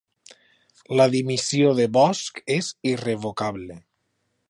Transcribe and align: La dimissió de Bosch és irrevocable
La 0.99 1.05
dimissió 1.15 1.75
de 1.81 1.87
Bosch 1.99 2.43
és 2.59 2.73
irrevocable 2.93 3.83